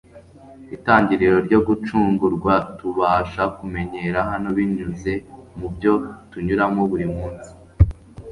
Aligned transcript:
Itangiriro 0.75 1.37
ryo 1.47 1.59
gucungurwa 1.67 2.53
tubasha 2.77 3.43
kumenyera 3.57 4.19
hano 4.29 4.49
binyuze 4.57 5.11
mu 5.57 5.67
byo 5.75 5.93
tunyuramo 6.31 6.81
buri 6.91 7.07
munsi. 7.15 7.49